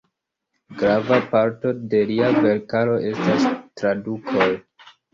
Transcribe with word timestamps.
Grava 0.79 1.19
parto 1.35 1.75
de 1.93 2.01
lia 2.13 2.33
verkaro 2.41 2.99
estas 3.13 3.49
tradukoj. 3.55 4.53